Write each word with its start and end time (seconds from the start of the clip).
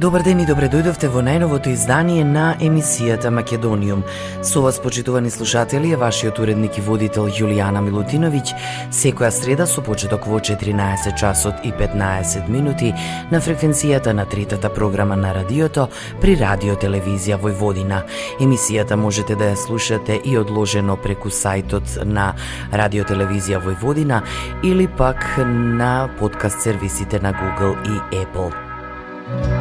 Добар 0.00 0.22
ден 0.24 0.38
и 0.40 0.46
добре 0.48 0.64
дојдовте 0.72 1.10
во 1.12 1.20
најновото 1.20 1.68
издание 1.74 2.22
на 2.24 2.54
емисијата 2.64 3.28
Македониум. 3.28 4.00
Со 4.40 4.62
вас, 4.64 4.78
почитувани 4.80 5.30
слушатели, 5.30 5.90
е 5.92 5.96
вашиот 6.00 6.38
уредник 6.40 6.78
и 6.78 6.80
водител 6.80 7.28
Јулијана 7.28 7.82
Милутиновиќ, 7.84 8.54
секоја 8.96 9.28
среда 9.28 9.66
со 9.66 9.84
почеток 9.84 10.24
во 10.24 10.40
14 10.40 11.12
часот 11.20 11.60
и 11.68 11.72
15 11.76 12.48
минути 12.48 12.94
на 13.30 13.42
фреквенцијата 13.44 14.16
на 14.16 14.24
третата 14.24 14.72
програма 14.72 15.16
на 15.16 15.34
радиото 15.34 15.90
при 16.20 16.38
Радио 16.40 16.80
Телевизија 16.80 17.36
Војводина. 17.36 18.00
Емисијата 18.40 18.96
можете 18.96 19.36
да 19.36 19.52
ја 19.52 19.60
слушате 19.66 20.16
и 20.24 20.38
одложено 20.38 20.96
преку 20.96 21.28
сајтот 21.28 22.04
на 22.04 22.32
Радио 22.72 23.04
Телевизија 23.04 23.60
Војводина 23.60 24.24
или 24.64 24.88
пак 24.88 25.36
на 25.44 26.08
подкаст 26.18 26.62
сервисите 26.62 27.20
на 27.20 27.36
Google 27.36 27.76
и 27.84 28.24
Apple. 28.24 29.59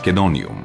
Македониум. 0.00 0.64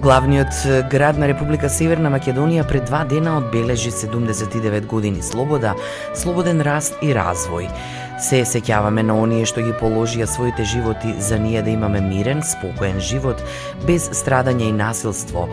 Главниот 0.00 0.46
град 0.90 1.16
на 1.16 1.28
Република 1.28 1.70
Северна 1.72 2.10
Македонија 2.12 2.66
пред 2.68 2.84
два 2.84 3.06
дена 3.08 3.38
одбележи 3.38 3.88
79 3.88 4.84
години 4.86 5.22
слобода, 5.22 5.72
слободен 6.14 6.60
раст 6.60 7.00
и 7.00 7.16
развој. 7.16 7.70
Се 8.14 8.44
сеќаваме 8.46 9.02
на 9.02 9.16
оние 9.18 9.42
што 9.48 9.62
ги 9.66 9.72
положија 9.74 10.28
своите 10.30 10.62
животи 10.70 11.14
за 11.18 11.34
ние 11.38 11.62
да 11.66 11.70
имаме 11.70 12.00
мирен, 12.00 12.42
спокоен 12.46 13.00
живот, 13.02 13.42
без 13.86 14.08
страдање 14.14 14.68
и 14.70 14.72
насилство, 14.72 15.48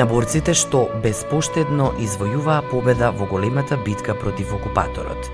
на 0.00 0.06
борците 0.08 0.54
што 0.56 0.88
безпоштедно 1.04 1.92
извојуваа 2.00 2.62
победа 2.70 3.10
во 3.12 3.26
големата 3.28 3.76
битка 3.76 4.14
против 4.16 4.52
окупаторот. 4.56 5.28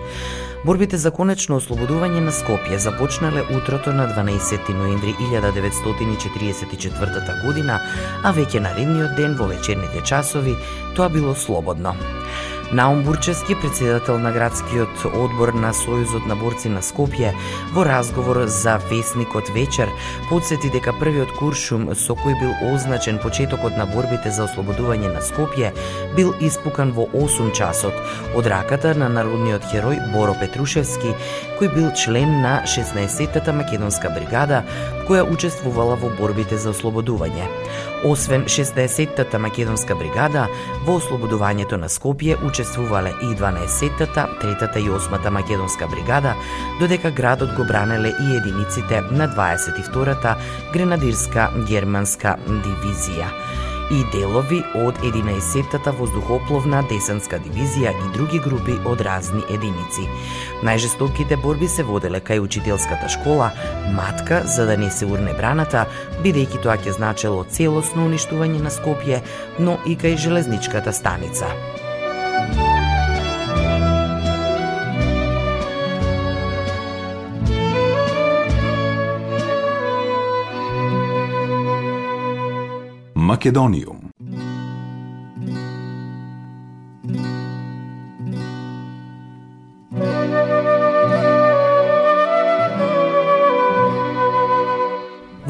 Борбите 0.65 0.97
за 0.99 1.11
конечно 1.15 1.57
ослободување 1.59 2.21
на 2.23 2.33
Скопје 2.35 2.79
започнале 2.83 3.43
утрото 3.55 3.93
на 3.95 4.09
12 4.11 4.75
ноември 4.75 5.15
1944 5.23 7.47
година, 7.47 7.81
а 8.23 8.33
веќе 8.35 8.61
наредниот 8.63 9.17
ден 9.17 9.37
во 9.39 9.47
вечерните 9.51 10.01
часови 10.07 10.57
тоа 10.95 11.09
било 11.09 11.35
слободно. 11.35 11.95
Наум 12.73 13.03
Бурчевски, 13.03 13.55
председател 13.55 14.19
на 14.19 14.33
градскиот 14.33 15.05
одбор 15.05 15.51
на 15.53 15.75
Сојузот 15.77 16.25
на 16.25 16.33
борци 16.41 16.71
на 16.73 16.81
Скопје, 16.81 17.35
во 17.77 17.85
разговор 17.85 18.47
за 18.49 18.79
Весникот 18.89 19.51
вечер, 19.53 19.93
подсети 20.31 20.71
дека 20.73 20.95
првиот 20.97 21.35
куршум 21.37 21.91
со 21.93 22.17
кој 22.17 22.33
бил 22.41 22.73
означен 22.73 23.19
почетокот 23.21 23.77
на 23.77 23.85
борбите 23.85 24.33
за 24.33 24.47
ослободување 24.49 25.13
на 25.13 25.21
Скопје 25.21 25.75
бил 26.17 26.33
испукан 26.41 26.97
во 26.97 27.05
8 27.13 27.53
часот 27.53 27.93
од 28.33 28.49
раката 28.49 28.95
на 28.97 29.13
народниот 29.13 29.69
херој 29.69 30.01
Боро 30.17 30.33
Петрушевски, 30.41 31.13
кој 31.63 31.71
бил 31.77 31.91
член 31.95 32.41
на 32.43 32.65
16-тата 32.67 33.53
македонска 33.55 34.11
бригада, 34.11 34.65
која 35.07 35.23
учествувала 35.31 35.95
во 35.95 36.09
борбите 36.19 36.59
за 36.59 36.73
ослободување. 36.75 37.47
Освен 38.09 38.49
60-тата 38.51 39.39
македонска 39.39 39.95
бригада, 39.95 40.49
во 40.83 40.99
ослободувањето 40.99 41.79
на 41.79 41.87
Скопје 41.87 42.35
учествувале 42.43 43.15
и 43.23 43.31
12-тата, 43.39 44.27
3-тата 44.43 44.83
и 44.83 44.91
8-та 44.91 45.31
македонска 45.31 45.87
бригада, 45.87 46.35
додека 46.81 47.15
градот 47.15 47.55
го 47.55 47.65
бранеле 47.65 48.11
и 48.11 48.37
единиците 48.43 49.05
на 49.15 49.31
22-та 49.31 50.35
гренадирска 50.75 51.51
германска 51.69 52.41
дивизија 52.49 53.31
и 53.91 54.05
делови 54.13 54.63
од 54.75 54.99
11-тата 55.03 55.93
воздухопловна 55.99 56.83
десантска 56.91 57.41
дивизија 57.43 57.93
и 57.93 58.11
други 58.15 58.41
групи 58.45 58.79
од 58.87 59.01
разни 59.01 59.43
единици. 59.51 60.09
Најжестоките 60.63 61.37
борби 61.43 61.69
се 61.69 61.83
воделе 61.83 62.21
кај 62.21 62.41
учителската 62.41 63.09
школа, 63.09 63.51
матка 63.95 64.43
за 64.45 64.67
да 64.67 64.77
не 64.77 64.91
се 64.91 65.07
урне 65.07 65.35
браната, 65.37 65.87
бидејќи 66.25 66.63
тоа 66.63 66.77
ќе 66.81 66.97
значело 66.99 67.45
целосно 67.45 68.07
уништување 68.09 68.63
на 68.63 68.71
Скопје, 68.71 69.23
но 69.59 69.79
и 69.87 69.97
кај 69.97 70.17
железничката 70.17 70.93
станица. 70.93 71.51
Македониум. 83.33 84.02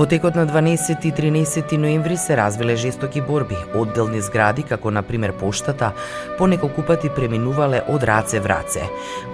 Во 0.03 0.07
текот 0.07 0.35
на 0.35 0.47
12 0.47 1.05
и 1.07 1.13
13 1.13 1.77
ноември 1.77 2.17
се 2.17 2.37
развиле 2.37 2.77
жестоки 2.77 3.21
борби. 3.21 3.55
Одделни 3.75 4.21
згради, 4.21 4.63
како 4.63 4.91
на 4.91 5.03
пример 5.03 5.33
поштата, 5.33 5.93
по 6.39 6.47
неколку 6.51 6.83
пати 6.83 7.07
преминувале 7.09 7.85
од 7.87 8.03
раце 8.03 8.41
в 8.43 8.51
раце. 8.51 8.83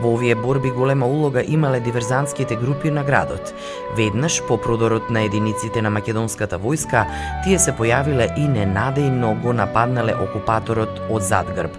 Во 0.02 0.12
овие 0.12 0.34
борби 0.36 0.68
голема 0.68 1.06
улога 1.06 1.40
имале 1.40 1.80
диверзантските 1.80 2.56
групи 2.56 2.90
на 2.90 3.04
градот. 3.04 3.54
Веднаш 3.96 4.42
по 4.48 4.58
продорот 4.58 5.08
на 5.10 5.22
единиците 5.24 5.82
на 5.82 5.90
македонската 5.90 6.58
војска, 6.58 7.06
тие 7.44 7.58
се 7.58 7.72
појавиле 7.72 8.28
и 8.36 8.44
ненадејно 8.44 9.40
го 9.40 9.56
нападнале 9.56 10.12
окупаторот 10.20 11.00
од 11.08 11.22
задгрб. 11.22 11.72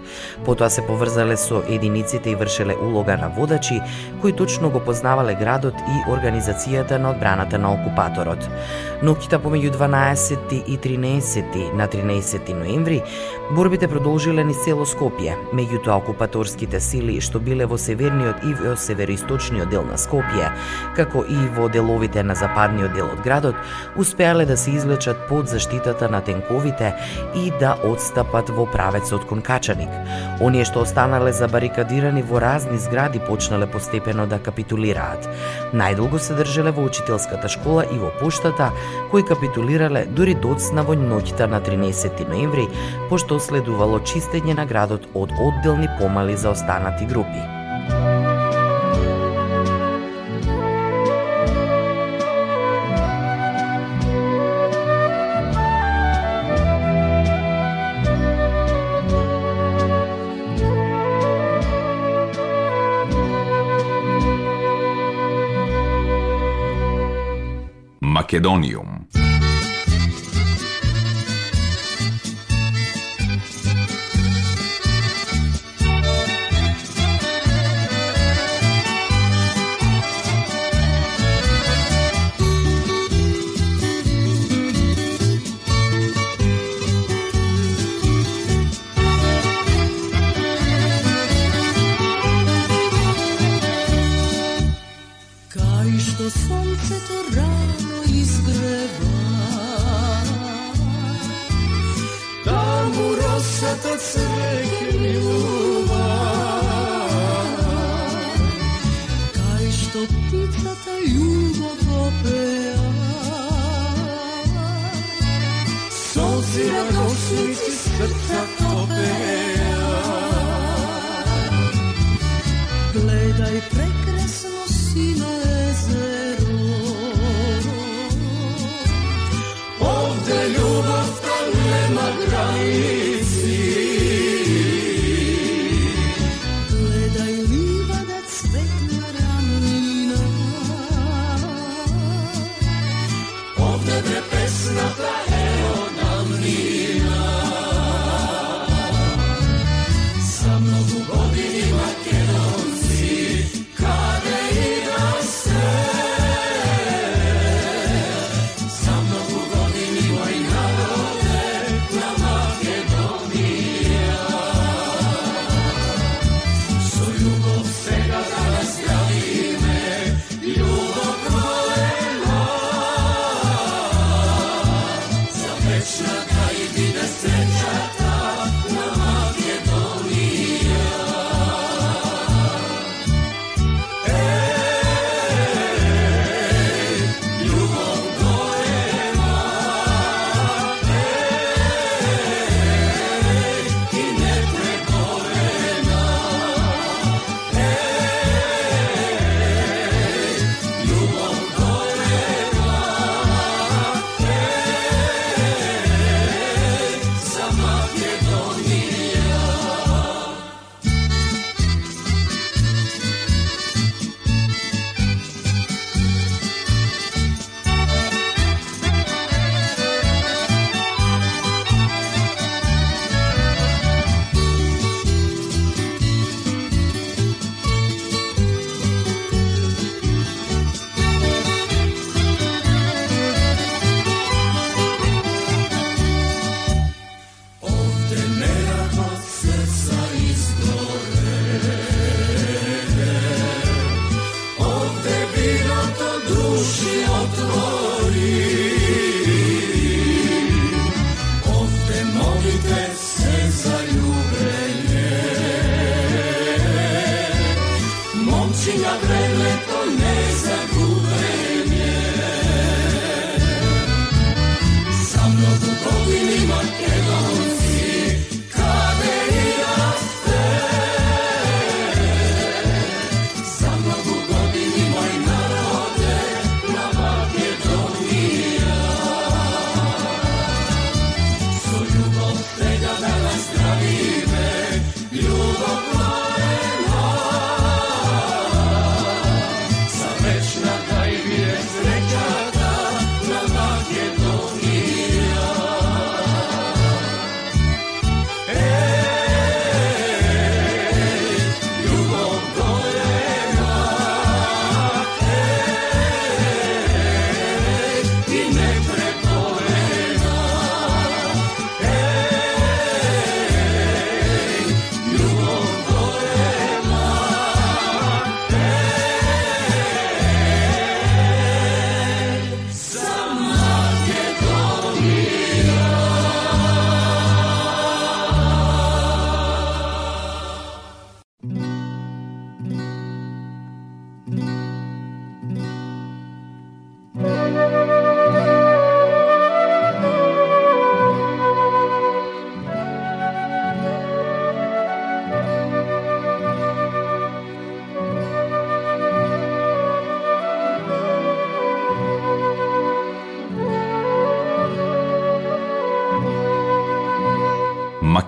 Потоа 0.44 0.70
се 0.70 0.82
поврзале 0.82 1.36
со 1.36 1.62
единиците 1.62 2.30
и 2.30 2.34
вршеле 2.34 2.74
улога 2.74 3.16
на 3.16 3.30
водачи, 3.30 3.80
кои 4.20 4.32
точно 4.32 4.70
го 4.70 4.80
познавале 4.80 5.38
градот 5.38 5.78
и 5.78 6.10
организацијата 6.10 6.98
на 6.98 7.14
одбраната 7.14 7.58
на 7.58 7.72
окупаторот. 7.72 8.50
Ноќта 9.02 9.38
помеѓу 9.40 9.70
12 9.78 10.56
и 10.66 10.76
13 10.76 11.72
на 11.74 11.86
13 11.88 12.52
ноември, 12.52 13.00
борбите 13.56 13.88
продолжиле 13.88 14.44
низ 14.44 14.60
село 14.64 14.84
Скопје. 14.84 15.36
Меѓутоа 15.56 15.96
окупаторските 16.02 16.80
сили 16.80 17.16
што 17.20 17.40
биле 17.40 17.64
во 17.66 17.78
северниот 17.80 18.44
и 18.44 18.52
во 18.58 18.74
североисточниот 18.76 19.70
дел 19.72 19.86
на 19.88 19.96
Скопје, 19.96 20.50
како 20.96 21.24
и 21.24 21.38
во 21.56 21.70
деловите 21.72 22.22
на 22.22 22.36
западниот 22.36 22.92
дел 22.92 23.08
од 23.08 23.22
градот, 23.24 23.56
успеале 23.96 24.44
да 24.44 24.56
се 24.56 24.76
извлечат 24.76 25.26
под 25.28 25.48
заштитата 25.48 26.08
на 26.08 26.20
тенковите 26.20 26.92
и 27.34 27.50
да 27.60 27.76
отстапат 27.84 28.50
во 28.50 28.66
правецот 28.66 29.24
кон 29.24 29.40
Качаник. 29.40 29.90
Оние 30.40 30.64
што 30.64 30.84
останале 30.84 31.32
забарикадирани 31.32 32.22
во 32.22 32.40
разни 32.40 32.78
згради 32.78 33.20
почнале 33.20 33.66
постепено 33.66 34.26
да 34.26 34.38
капитулираат. 34.38 35.28
Најдолго 35.72 36.18
се 36.18 36.36
држеле 36.36 36.72
во 36.76 36.84
учителската 36.84 37.48
школа 37.48 37.84
и 37.88 37.98
во 37.98 38.12
поштата, 38.20 38.69
кои 39.10 39.22
капитулирале 39.26 40.06
дури 40.16 40.34
доцна 40.34 40.82
во 40.86 40.96
ноќта 40.98 41.46
на 41.50 41.60
13 41.60 42.26
ноември, 42.28 42.68
пошто 43.08 43.40
следувало 43.40 44.00
чистење 44.00 44.56
на 44.58 44.66
градот 44.66 45.08
од 45.14 45.32
одделни 45.38 45.88
помали 46.00 46.36
заостанати 46.36 47.06
групи. 47.06 47.59
Македониум. 68.30 68.99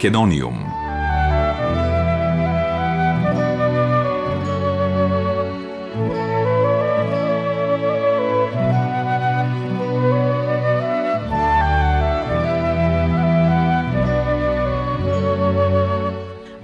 Македониум. 0.03 0.55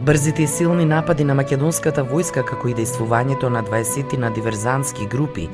Брзите 0.01 0.43
и 0.43 0.47
силни 0.47 0.85
напади 0.85 1.25
на 1.25 1.35
македонската 1.35 2.03
војска 2.03 2.43
како 2.43 2.69
и 2.69 2.75
действувањето 2.75 3.53
на 3.53 3.63
20 3.63 4.17
на 4.19 4.31
диверзантски 4.35 5.07
групи 5.07 5.49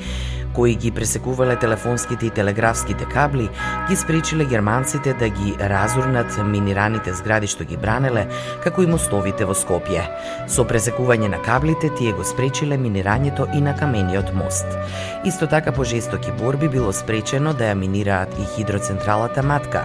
кои 0.54 0.74
ги 0.74 0.90
пресекувале 0.90 1.56
телефонските 1.56 2.26
и 2.26 2.30
телеграфските 2.30 3.04
кабли, 3.04 3.48
ги 3.88 3.96
спречиле 3.96 4.44
германците 4.44 5.14
да 5.14 5.28
ги 5.28 5.56
разурнат 5.60 6.38
минираните 6.44 7.14
згради 7.14 7.46
што 7.46 7.64
ги 7.64 7.76
бранеле, 7.76 8.26
како 8.64 8.82
и 8.82 8.90
мостовите 8.90 9.44
во 9.44 9.54
Скопје. 9.58 10.04
Со 10.48 10.64
пресекување 10.64 11.28
на 11.32 11.42
каблите 11.42 11.90
тие 11.98 12.12
го 12.12 12.24
спречиле 12.24 12.78
минирањето 12.78 13.48
и 13.56 13.60
на 13.60 13.74
камениот 13.76 14.34
мост. 14.34 14.66
Исто 15.24 15.46
така 15.46 15.72
по 15.72 15.84
жестоки 15.84 16.32
борби 16.38 16.68
било 16.68 16.92
спречено 16.92 17.52
да 17.52 17.72
ја 17.72 17.74
минираат 17.74 18.38
и 18.38 18.46
хидроцентралата 18.56 19.42
Матка. 19.42 19.84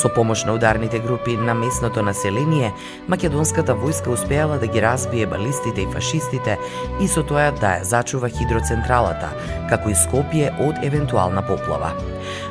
Со 0.00 0.08
помош 0.08 0.44
на 0.44 0.54
ударните 0.54 0.98
групи 0.98 1.36
на 1.36 1.54
местното 1.54 2.02
население, 2.02 2.72
македонската 3.08 3.74
војска 3.76 4.08
успеала 4.08 4.56
да 4.58 4.66
ги 4.66 4.80
разбие 4.82 5.26
балистите 5.26 5.82
и 5.82 5.90
фашистите 5.92 6.56
и 7.00 7.08
со 7.08 7.20
тоа 7.20 7.50
да 7.60 7.74
ја 7.76 7.84
зачува 7.84 8.30
хидроцентралата, 8.32 9.28
како 9.68 9.92
и 9.92 9.98
Скопје 9.98 10.54
од 10.56 10.80
евентуална 10.86 11.44
поплава. 11.44 11.92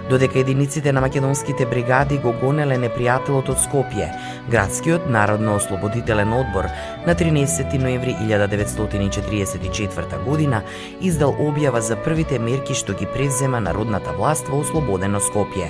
Додека 0.10 0.40
единиците 0.40 0.92
на 0.92 1.02
македонските 1.02 1.66
бригади 1.70 2.18
го 2.18 2.34
гонеле 2.42 2.80
непријателот 2.82 3.50
од 3.54 3.60
Скопје, 3.62 4.10
градскиот 4.50 5.06
Народно-ослободителен 5.06 6.34
одбор 6.34 6.66
на 7.06 7.14
13 7.16 7.78
ноември 7.78 8.16
1944 8.18 10.26
година 10.26 10.64
издал 11.02 11.36
објава 11.38 11.80
за 11.80 11.96
првите 11.96 12.40
мерки 12.40 12.74
што 12.74 12.94
ги 12.98 13.06
презема 13.06 13.60
народната 13.62 14.12
власт 14.18 14.48
во 14.50 14.60
ослободено 14.66 15.20
Скопје. 15.22 15.70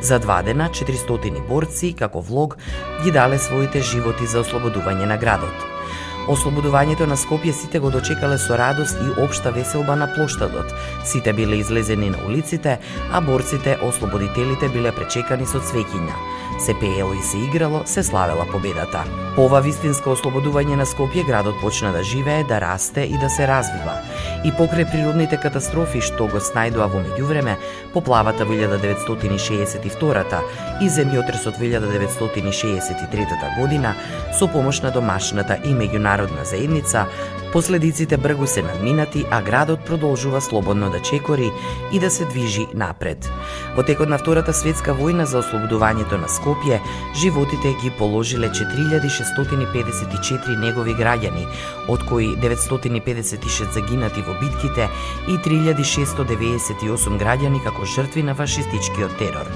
За 0.00 0.18
два 0.22 0.42
дена 0.42 0.70
400 0.70 1.46
борци, 1.48 1.94
како 1.98 2.20
влог, 2.20 2.58
ги 3.02 3.10
дале 3.10 3.38
своите 3.38 3.82
животи 3.82 4.26
за 4.26 4.40
ослободување 4.46 5.06
на 5.10 5.16
градот. 5.18 5.79
Ослободувањето 6.28 7.06
на 7.06 7.16
Скопје 7.16 7.52
сите 7.52 7.78
го 7.78 7.90
дочекале 7.90 8.38
со 8.38 8.58
радост 8.58 8.98
и 9.00 9.20
општа 9.22 9.50
веселба 9.50 9.96
на 9.96 10.10
плоштадот. 10.14 10.74
Сите 11.04 11.32
биле 11.32 11.56
излезени 11.56 12.10
на 12.10 12.18
улиците, 12.28 12.78
а 13.12 13.20
борците, 13.20 13.78
ослободителите 13.82 14.68
биле 14.68 14.92
пречекани 14.92 15.46
со 15.46 15.58
цвеќиња. 15.58 16.39
Се 16.58 16.74
пеело 16.74 17.12
и 17.12 17.22
се 17.22 17.38
играло, 17.38 17.82
се 17.84 18.02
славела 18.02 18.46
победата. 18.52 19.04
По 19.36 19.46
ова 19.46 19.60
вистинско 19.64 20.10
ослободување 20.12 20.76
на 20.76 20.84
Скопје 20.84 21.22
градот 21.24 21.60
почна 21.62 21.92
да 21.94 22.02
живее, 22.04 22.44
да 22.44 22.60
расте 22.60 23.00
и 23.06 23.18
да 23.18 23.30
се 23.30 23.46
развива. 23.48 23.94
И 24.44 24.50
покрај 24.52 24.90
природните 24.90 25.38
катастрофи 25.40 26.00
што 26.04 26.26
го 26.28 26.40
снајдоа 26.42 26.90
во 26.90 26.98
меѓувреме, 27.04 27.54
поплавата 27.94 28.44
во 28.44 28.54
1962 28.58 30.42
и 30.82 30.88
земјотресот 30.90 31.56
во 31.56 31.64
1963 31.64 33.56
година, 33.60 33.94
со 34.34 34.46
помош 34.48 34.82
на 34.82 34.90
домашната 34.90 35.56
и 35.64 35.72
меѓународна 35.72 36.44
заедница, 36.44 37.06
Последиците 37.52 38.16
бргу 38.16 38.46
се 38.46 38.62
надминати, 38.62 39.26
а 39.30 39.42
градот 39.42 39.84
продолжува 39.84 40.40
слободно 40.40 40.90
да 40.90 41.02
чекори 41.02 41.50
и 41.92 41.98
да 41.98 42.10
се 42.10 42.24
движи 42.24 42.66
напред. 42.74 43.30
Во 43.76 43.82
текот 43.82 44.08
на 44.08 44.18
Втората 44.18 44.52
светска 44.54 44.94
војна 44.94 45.26
за 45.26 45.42
ослободувањето 45.42 46.14
на 46.14 46.30
Скопје, 46.30 46.78
животите 47.18 47.74
ги 47.82 47.90
положиле 47.98 48.54
4654 48.54 50.60
негови 50.60 50.94
граѓани, 50.94 51.46
од 51.88 52.06
кои 52.06 52.36
956 52.38 53.74
загинати 53.74 54.22
во 54.22 54.38
битките 54.38 54.88
и 55.26 55.34
3698 55.34 57.18
граѓани 57.18 57.64
како 57.64 57.84
жртви 57.84 58.22
на 58.22 58.34
фашистичкиот 58.34 59.18
терор. 59.18 59.46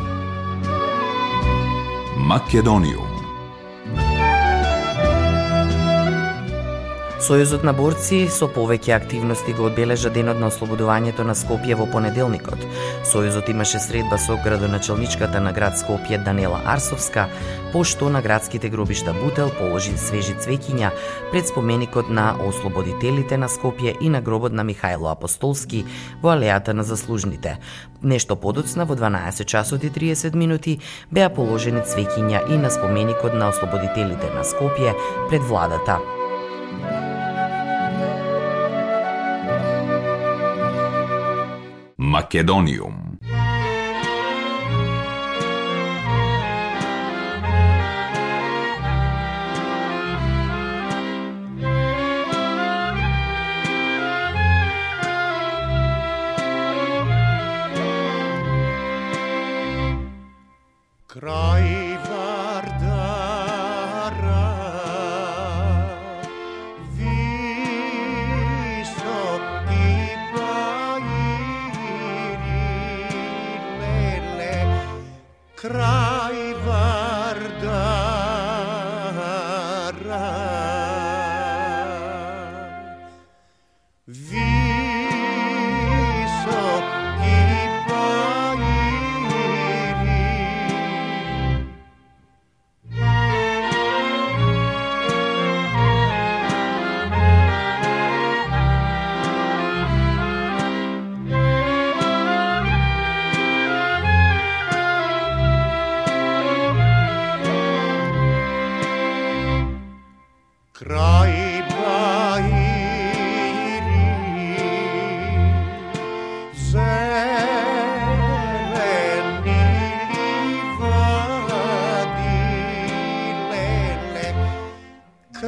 Македониум 2.16 3.13
Сојузот 7.23 7.62
на 7.62 7.71
борци 7.73 8.25
со 8.26 8.49
повеќе 8.50 8.90
активности 8.97 9.52
го 9.54 9.68
одбележа 9.68 10.11
денот 10.11 10.40
на 10.42 10.49
ослободувањето 10.50 11.23
на 11.23 11.37
Скопје 11.38 11.76
во 11.78 11.87
понеделникот. 11.87 12.59
Сојузот 13.06 13.50
имаше 13.50 13.78
средба 13.78 14.18
со 14.18 14.35
градоначалничката 14.42 15.40
на 15.40 15.52
град 15.54 15.78
Скопје 15.78 16.18
Данела 16.25 16.59
Арсовска, 16.66 17.28
пошто 17.73 18.09
на 18.11 18.21
градските 18.23 18.68
гробишта 18.68 19.14
Бутел 19.14 19.52
положи 19.59 19.94
свежи 19.97 20.35
цвеќиња 20.35 20.90
пред 21.30 21.49
споменикот 21.49 22.11
на 22.11 22.35
ослободителите 22.35 23.38
на 23.38 23.49
Скопје 23.49 23.94
и 24.00 24.11
на 24.11 24.21
гробот 24.21 24.52
на 24.52 24.64
Михајло 24.66 25.12
Апостолски 25.12 25.85
во 26.23 26.35
алејата 26.35 26.75
на 26.75 26.83
заслужните. 26.83 27.61
Нешто 28.02 28.37
подоцна 28.37 28.85
во 28.85 28.99
12 28.99 29.47
часот 29.47 29.85
и 29.85 29.90
30 29.90 30.35
минути 30.35 30.80
беа 31.11 31.30
положени 31.30 31.87
цвеќиња 31.87 32.50
и 32.50 32.59
на 32.59 32.75
споменикот 32.75 33.38
на 33.38 33.54
ослободителите 33.54 34.35
на 34.35 34.42
Скопје 34.42 34.99
пред 35.30 35.42
владата. 35.42 36.13
Македониум. 42.14 43.03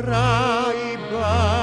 Grijp 0.02 1.55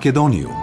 Македонијум. 0.00 0.59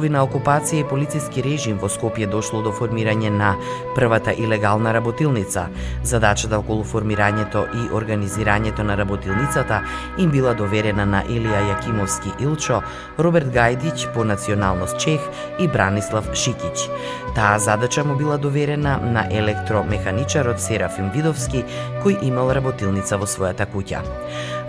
Во 0.00 0.08
на 0.08 0.22
окупација 0.24 0.80
и 0.80 0.84
полициски 0.88 1.42
режим 1.44 1.76
во 1.76 1.88
Скопје 1.92 2.24
дошло 2.32 2.62
до 2.64 2.70
формирање 2.72 3.28
на 3.34 3.50
првата 3.92 4.32
илегална 4.32 4.94
работилница. 4.96 5.66
Задачата 6.08 6.56
околу 6.56 6.86
формирањето 6.88 7.66
и 7.68 7.82
организирањето 7.98 8.80
на 8.80 8.96
работилницата 8.96 9.82
им 10.16 10.30
била 10.32 10.54
доверена 10.56 11.04
на 11.04 11.20
Илија 11.28 11.60
Јакимовски 11.68 12.32
Илчо, 12.40 12.80
Роберт 13.18 13.52
Гајдич 13.52 14.06
по 14.14 14.24
националност 14.24 14.96
Чех 14.96 15.20
и 15.58 15.68
Бранислав 15.68 16.32
Шикич. 16.32 16.88
Таа 17.34 17.58
задача 17.58 18.04
му 18.04 18.16
била 18.16 18.38
доверена 18.38 18.96
на 19.04 19.26
електромеханичарот 19.30 20.60
Серафим 20.60 21.10
Видовски, 21.10 21.64
кој 22.02 22.18
имал 22.26 22.52
работилница 22.56 23.18
во 23.20 23.26
својата 23.28 23.66
куќа. 23.70 24.00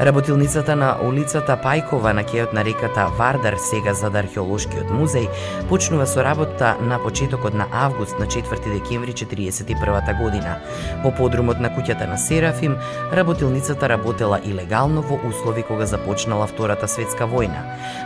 Работилницата 0.01 0.75
на 0.75 0.95
улицата 1.05 1.57
Пајкова 1.61 2.13
на 2.17 2.23
кејот 2.25 2.53
на 2.57 2.63
реката 2.65 3.05
Вардар, 3.17 3.57
сега 3.61 3.93
зад 3.93 4.15
археолошкиот 4.15 4.89
музеј, 4.89 5.27
почнува 5.69 6.07
со 6.09 6.23
работа 6.23 6.75
на 6.81 6.97
почетокот 7.03 7.53
на 7.53 7.67
август 7.71 8.19
на 8.19 8.25
4 8.25 8.73
декември 8.73 9.13
41 9.13 10.17
година. 10.21 10.57
Во 11.03 11.11
подрумот 11.11 11.59
на 11.59 11.69
куќата 11.69 12.07
на 12.09 12.17
Серафим, 12.17 12.77
работилницата 13.11 13.89
работела 13.89 14.39
илегално 14.43 15.01
во 15.01 15.19
услови 15.27 15.63
кога 15.63 15.85
започнала 15.85 16.47
Втората 16.47 16.87
светска 16.87 17.27
војна. 17.29 17.61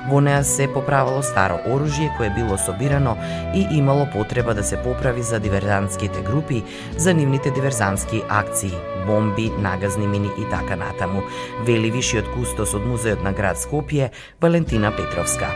Во 0.09 0.19
неа 0.21 0.43
се 0.43 0.67
поправало 0.67 1.23
старо 1.23 1.61
оружје 1.65 2.11
кое 2.17 2.29
било 2.29 2.57
собирано 2.57 3.15
и 3.55 3.67
имало 3.77 4.07
потреба 4.13 4.53
да 4.53 4.63
се 4.63 4.77
поправи 4.77 5.21
за 5.21 5.39
диверзантските 5.39 6.21
групи, 6.21 6.63
за 6.97 7.13
нивните 7.13 7.51
диверзантски 7.51 8.23
акции, 8.29 8.73
бомби, 9.07 9.51
нагазни 9.59 10.07
мини 10.07 10.29
и 10.37 10.49
така 10.49 10.75
натаму, 10.75 11.23
вели 11.63 11.91
вишиот 11.91 12.27
кустос 12.35 12.73
од 12.73 12.85
музеот 12.85 13.23
на 13.23 13.31
град 13.31 13.57
Скопје, 13.57 14.11
Валентина 14.41 14.91
Петровска. 14.91 15.53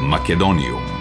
Македониум. 0.00 0.93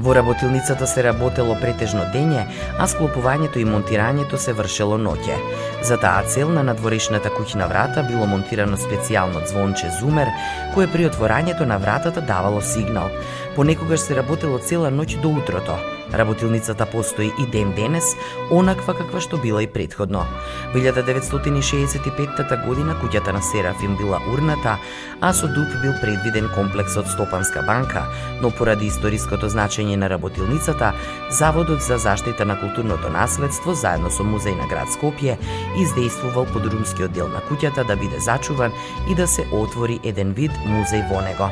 Во 0.00 0.14
работилницата 0.14 0.86
се 0.88 1.02
работело 1.04 1.54
претежно 1.60 2.06
дење, 2.14 2.46
а 2.80 2.86
склопувањето 2.88 3.60
и 3.60 3.66
монтирањето 3.68 4.40
се 4.40 4.54
вршело 4.56 4.96
ноќе. 4.96 5.36
За 5.84 6.00
таа 6.00 6.24
цел 6.24 6.48
на 6.56 6.64
надворешната 6.64 7.28
куќна 7.36 7.68
врата 7.68 8.06
било 8.08 8.24
монтирано 8.32 8.80
специјално 8.80 9.44
звонче 9.52 9.92
зумер, 10.00 10.32
кое 10.74 10.88
при 10.88 11.04
отворањето 11.10 11.68
на 11.68 11.76
вратата 11.76 12.24
давало 12.24 12.64
сигнал. 12.64 13.12
Понекогаш 13.56 14.08
се 14.08 14.16
работело 14.16 14.58
цела 14.58 14.88
ноќ 14.88 15.20
до 15.20 15.36
утрото. 15.36 15.76
Работилницата 16.14 16.86
постои 16.86 17.32
и 17.38 17.46
ден 17.46 17.72
денес, 17.72 18.16
онаква 18.50 18.94
каква 18.94 19.20
што 19.20 19.38
била 19.38 19.62
и 19.62 19.66
предходно. 19.66 20.26
Во 20.74 20.78
1965 20.78 22.66
година 22.66 22.96
куќата 22.98 23.32
на 23.32 23.42
Серафим 23.42 23.96
била 23.96 24.18
урната, 24.32 24.78
а 25.20 25.32
со 25.32 25.46
дуп 25.46 25.68
бил 25.82 25.92
предвиден 26.00 26.50
комплекс 26.54 26.96
од 26.96 27.08
Стопанска 27.08 27.62
банка, 27.62 28.06
но 28.42 28.50
поради 28.50 28.86
историското 28.86 29.48
значење 29.48 29.96
на 29.96 30.10
работилницата, 30.10 30.92
Заводот 31.30 31.80
за 31.80 31.98
заштита 31.98 32.44
на 32.44 32.60
културното 32.60 33.08
наследство 33.08 33.74
заедно 33.74 34.10
со 34.10 34.24
Музеј 34.26 34.56
на 34.58 34.66
град 34.66 34.90
Скопје 34.90 35.36
издействувал 35.78 36.46
подрумскиот 36.50 37.12
дел 37.14 37.28
на 37.30 37.38
куќата 37.46 37.86
да 37.86 37.94
биде 37.96 38.18
зачуван 38.18 38.72
и 39.08 39.14
да 39.14 39.28
се 39.30 39.46
отвори 39.52 40.00
еден 40.02 40.32
вид 40.34 40.50
музеј 40.66 41.06
во 41.06 41.22
него. 41.22 41.46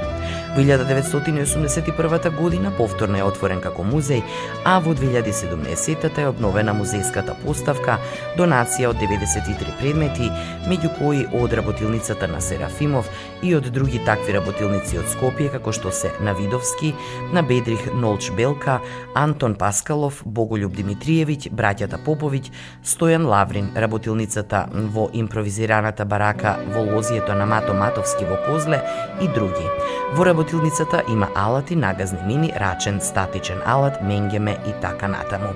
Во 0.56 0.64
1981 0.66 2.36
година 2.36 2.72
повторно 2.76 3.18
е 3.18 3.22
отворен 3.22 3.60
како 3.60 3.86
музеј, 3.86 4.24
а 4.64 4.78
во 4.78 4.94
2017 4.94 6.20
е 6.20 6.26
обновена 6.28 6.74
музејската 6.74 7.36
поставка, 7.44 7.98
донација 8.36 8.92
од 8.92 9.00
93 9.02 9.76
предмети, 9.80 10.30
меѓу 10.68 10.92
кои 10.98 11.24
од 11.40 11.52
работилницата 11.52 12.28
на 12.28 12.40
Серафимов 12.40 13.08
и 13.42 13.54
од 13.54 13.68
други 13.70 14.00
такви 14.04 14.32
работилници 14.36 14.98
од 14.98 15.08
Скопје, 15.12 15.50
како 15.52 15.72
што 15.72 15.92
се 15.94 16.10
на 16.24 16.32
Видовски, 16.32 16.92
на 17.32 17.42
Бедрих 17.42 17.86
Нолч 17.94 18.30
Белка, 18.36 18.78
Антон 19.14 19.54
Паскалов, 19.54 20.22
Боголюб 20.24 20.74
Димитриевиќ, 20.76 21.52
браќата 21.52 22.00
Поповиќ, 22.06 22.50
Стојан 22.84 23.28
Лаврин, 23.28 23.70
работилницата 23.76 24.66
во 24.94 25.08
импровизираната 25.12 26.04
барака 26.04 26.56
во 26.74 26.82
лозието 26.88 27.34
на 27.34 27.46
Мато 27.46 27.74
Матовски 27.74 28.24
во 28.24 28.40
Козле 28.46 28.82
и 29.20 29.28
други. 29.28 29.66
Во 30.14 30.24
работилницата 30.24 31.02
има 31.08 31.28
алати, 31.34 31.76
нагазни 31.76 32.20
мини, 32.26 32.52
рачен, 32.56 33.00
статичен 33.00 33.62
алат, 33.66 34.02
менгеме 34.02 34.58
и 34.66 34.72
така 34.80 35.08
натаму. 35.08 35.54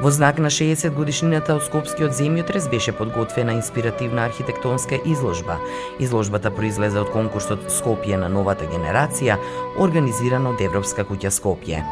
Во 0.00 0.10
знак 0.10 0.38
на 0.38 0.48
60 0.48 0.94
годишнината 0.96 1.52
од 1.58 1.66
Скопскиот 1.66 2.14
земјотрес 2.16 2.70
беше 2.72 2.92
подготвена 2.96 3.52
инспиративна 3.52 4.22
архитектонска 4.24 4.96
изложба. 5.04 5.58
Изложбата 6.00 6.48
произлезе 6.50 7.02
од 7.02 7.10
конкурсот 7.12 7.66
Скопје 7.68 8.16
на 8.16 8.30
новата 8.32 8.64
генерација, 8.64 9.36
организиран 9.76 10.46
од 10.48 10.62
Европска 10.64 11.04
куќа 11.04 11.28
Скопје. 11.36 11.82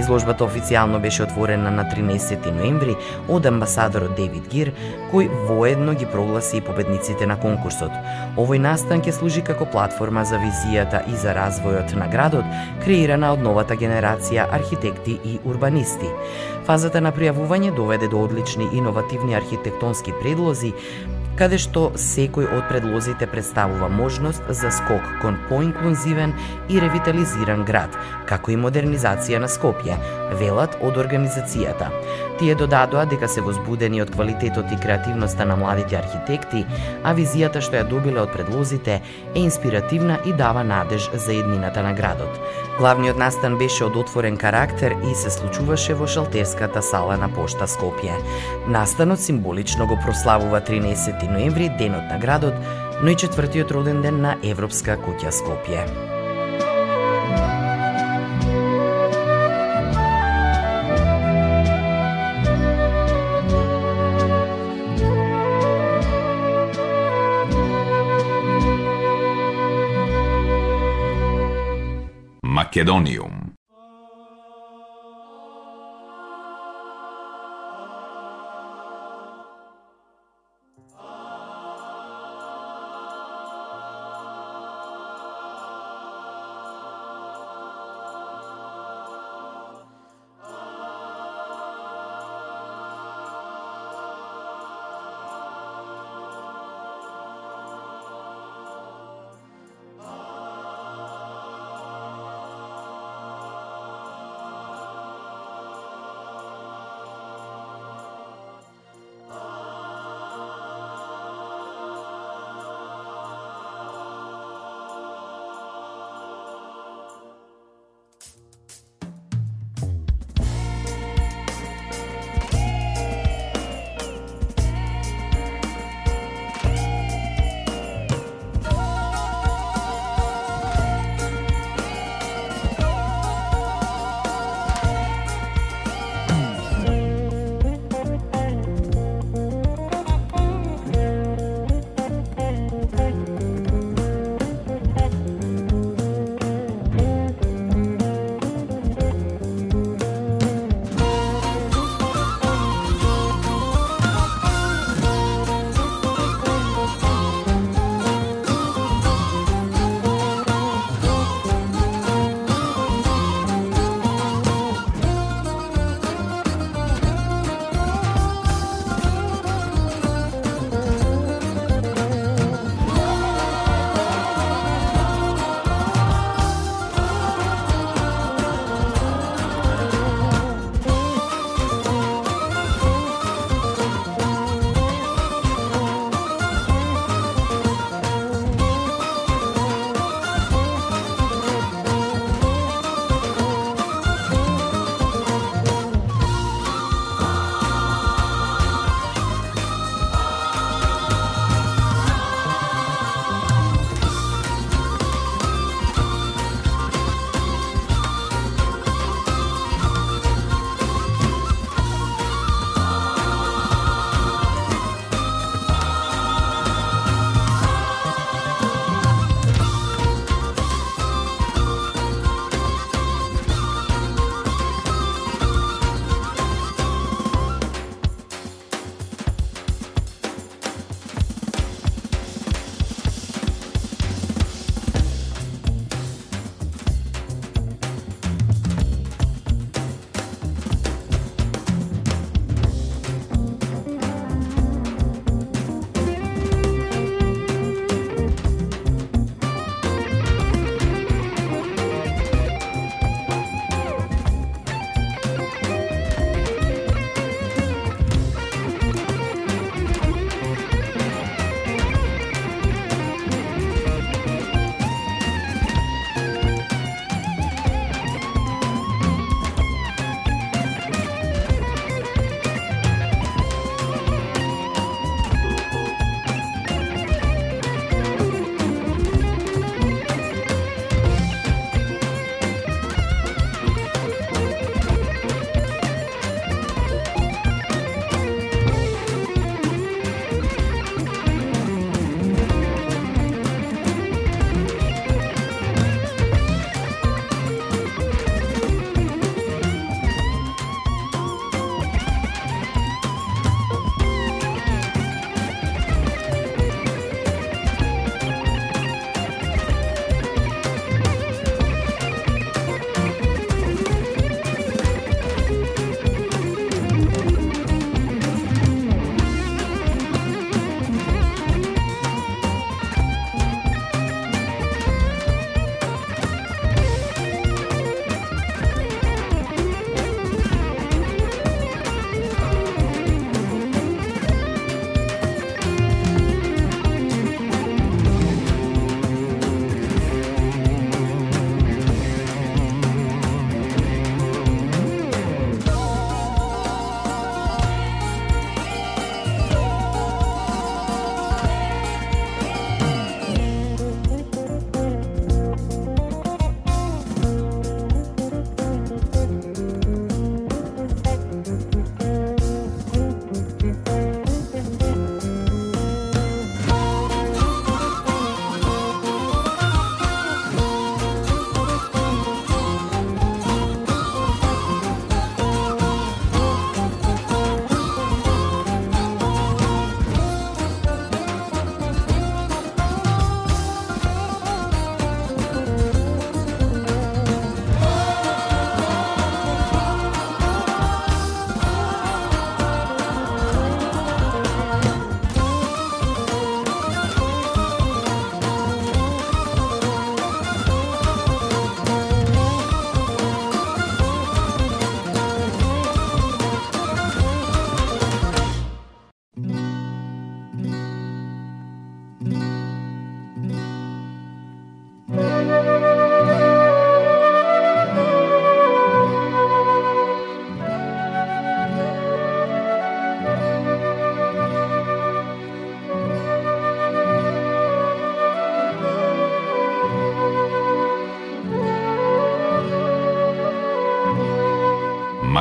Изложбата 0.00 0.46
официјално 0.48 0.96
беше 1.04 1.26
отворена 1.26 1.68
на 1.70 1.84
13 1.84 2.48
ноември 2.56 2.96
од 3.28 3.50
амбасадорот 3.52 4.16
Девид 4.16 4.48
Гир, 4.48 4.72
кој 5.12 5.28
воедно 5.50 5.92
ги 5.92 6.08
прогласи 6.08 6.62
и 6.62 6.64
победниците 6.64 7.28
на 7.28 7.36
конкурсот. 7.36 7.92
Овој 8.40 8.64
настан 8.64 9.04
ќе 9.04 9.12
служи 9.12 9.44
како 9.44 9.68
платформа 9.68 10.24
за 10.24 10.40
визијата 10.40 11.04
и 11.04 11.20
за 11.20 11.36
развојот 11.36 11.92
на 12.00 12.08
градот, 12.08 12.48
креирана 12.80 13.34
од 13.36 13.44
новата 13.44 13.76
генерација 13.76 14.48
архитекти 14.56 15.20
и 15.20 15.36
урбанисти. 15.44 16.08
Фазата 16.68 17.00
на 17.00 17.14
пријавување 17.16 17.70
доведе 17.72 18.10
до 18.12 18.18
одлични 18.26 18.66
иновативни 18.76 19.32
архитектонски 19.38 20.12
предлози, 20.20 20.74
каде 21.38 21.58
што 21.62 21.88
секој 21.94 22.48
од 22.50 22.64
предлозите 22.70 23.28
представува 23.30 23.88
можност 23.88 24.42
за 24.60 24.70
скок 24.74 25.04
кон 25.22 25.38
поинклузивен 25.48 26.34
и 26.68 26.80
ревитализиран 26.82 27.64
град, 27.68 27.94
како 28.26 28.50
и 28.50 28.58
модернизација 28.58 29.38
на 29.42 29.48
Скопје, 29.48 29.98
велат 30.40 30.74
од 30.82 30.98
организацијата. 30.98 31.92
Тие 32.38 32.54
додадоа 32.54 33.04
дека 33.10 33.28
се 33.28 33.42
возбудени 33.42 34.02
од 34.02 34.10
квалитетот 34.14 34.72
и 34.72 34.78
креативноста 34.82 35.46
на 35.46 35.56
младите 35.56 35.98
архитекти, 35.98 36.64
а 37.02 37.14
визијата 37.14 37.62
што 37.62 37.80
ја 37.80 37.86
добиле 37.88 38.20
од 38.22 38.34
предлозите 38.34 39.00
е 39.34 39.40
инспиративна 39.40 40.18
и 40.26 40.32
дава 40.32 40.64
надеж 40.64 41.10
за 41.14 41.32
еднината 41.32 41.82
на 41.82 41.94
градот. 41.94 42.38
Главниот 42.78 43.18
настан 43.18 43.58
беше 43.58 43.84
од 43.84 43.96
отворен 43.96 44.36
карактер 44.36 44.94
и 45.10 45.14
се 45.18 45.30
случуваше 45.34 45.94
во 45.98 46.06
шалтерската 46.06 46.82
сала 46.82 47.16
на 47.18 47.26
Пошта 47.28 47.66
Скопје. 47.66 48.14
Настанот 48.68 49.20
символично 49.20 49.86
го 49.86 49.98
прославува 50.04 50.60
13 50.60 51.27
4 51.28 51.32
ноември, 51.32 51.68
денот 51.78 52.08
на 52.10 52.18
градот, 52.18 52.54
но 53.02 53.10
и 53.10 53.16
четвртиот 53.16 53.70
роден 53.70 54.02
ден 54.02 54.20
на 54.20 54.36
Европска 54.42 54.96
куќа 54.96 55.30
Скопје. 55.30 55.84
Македониум 72.42 73.47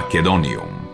Македониум. 0.07 0.87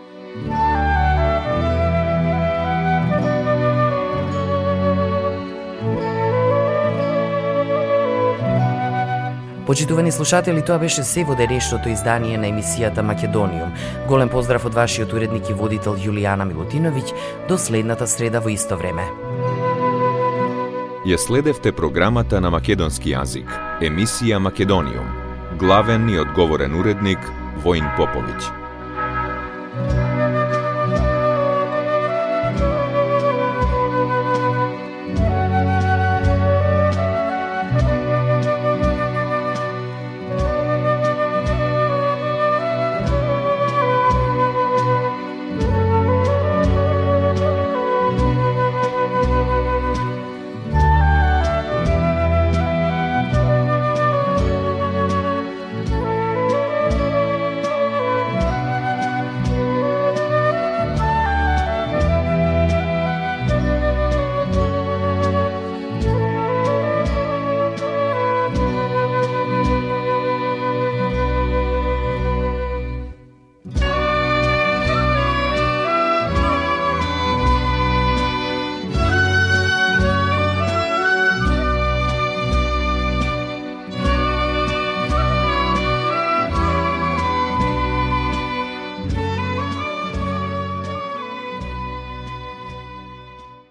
Почитувани 9.65 10.11
слушатели, 10.11 10.61
тоа 10.65 10.79
беше 10.79 11.03
се 11.03 11.23
во 11.23 11.35
денешното 11.37 11.89
издание 11.93 12.37
на 12.37 12.49
емисијата 12.49 13.05
Македониум. 13.05 13.69
Голем 14.07 14.33
поздрав 14.33 14.65
од 14.65 14.73
вашиот 14.73 15.13
уредник 15.13 15.49
и 15.49 15.53
водител 15.53 15.93
Јулијана 15.93 16.49
Милутиновиќ 16.49 17.13
до 17.47 17.57
следната 17.57 18.09
среда 18.09 18.41
во 18.41 18.49
исто 18.49 18.81
време. 18.81 19.05
Ја 21.05 21.21
следевте 21.21 21.69
програмата 21.71 22.41
на 22.41 22.49
македонски 22.49 23.13
јазик, 23.13 23.45
емисија 23.77 24.41
Македониум. 24.41 25.05
Главен 25.61 26.09
и 26.09 26.17
одговорен 26.17 26.73
уредник 26.81 27.19
Воин 27.61 27.85
Поповиќ. 27.93 28.62